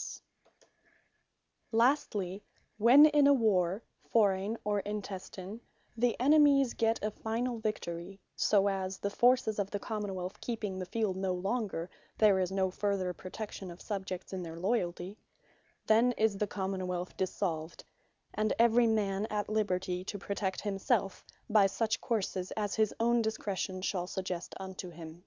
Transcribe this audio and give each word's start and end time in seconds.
Dissolution 0.00 0.22
Of 0.46 0.52
The 0.60 0.66
Common 0.66 0.78
wealth 1.78 1.90
Lastly, 1.92 2.44
when 2.78 3.04
in 3.04 3.26
a 3.26 3.34
warre 3.34 3.82
(forraign, 4.10 4.56
or 4.64 4.80
intestine,) 4.80 5.60
the 5.94 6.18
enemies 6.18 6.72
got 6.72 6.98
a 7.04 7.10
final 7.10 7.58
Victory; 7.58 8.18
so 8.34 8.68
as 8.70 8.96
(the 8.96 9.10
forces 9.10 9.58
of 9.58 9.70
the 9.70 9.78
Common 9.78 10.14
wealth 10.14 10.40
keeping 10.40 10.78
the 10.78 10.86
field 10.86 11.18
no 11.18 11.34
longer) 11.34 11.90
there 12.16 12.38
is 12.38 12.50
no 12.50 12.70
farther 12.70 13.12
protection 13.12 13.70
of 13.70 13.82
Subjects 13.82 14.32
in 14.32 14.42
their 14.42 14.58
loyalty; 14.58 15.18
then 15.86 16.12
is 16.12 16.38
the 16.38 16.46
Common 16.46 16.86
wealth 16.86 17.14
DISSOLVED, 17.18 17.84
and 18.32 18.54
every 18.58 18.86
man 18.86 19.26
at 19.26 19.50
liberty 19.50 20.02
to 20.04 20.18
protect 20.18 20.62
himselfe 20.62 21.26
by 21.50 21.66
such 21.66 22.00
courses 22.00 22.52
as 22.52 22.74
his 22.76 22.94
own 23.00 23.20
discretion 23.20 23.82
shall 23.82 24.06
suggest 24.06 24.54
unto 24.58 24.88
him. 24.88 25.24